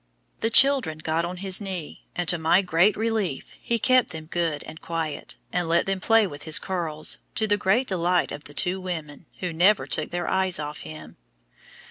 The 0.39 0.49
children 0.49 0.97
got 0.97 1.25
on 1.25 1.37
his 1.45 1.61
knee, 1.61 2.07
and, 2.15 2.27
to 2.27 2.39
my 2.39 2.63
great 2.63 2.97
relief, 2.97 3.53
he 3.61 3.77
kept 3.77 4.09
them 4.09 4.25
good 4.25 4.63
and 4.63 4.81
quiet, 4.81 5.37
and 5.53 5.69
let 5.69 5.85
them 5.85 5.99
play 5.99 6.25
with 6.25 6.41
his 6.41 6.57
curls, 6.57 7.19
to 7.35 7.45
the 7.45 7.55
great 7.55 7.85
delight 7.89 8.31
of 8.31 8.45
the 8.45 8.53
two 8.55 8.81
women, 8.81 9.27
who 9.41 9.53
never 9.53 9.85
took 9.85 10.09
their 10.09 10.27
eyes 10.27 10.57
off 10.57 10.79
him. 10.79 11.17